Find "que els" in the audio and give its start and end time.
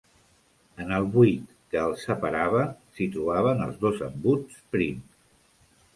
1.75-2.07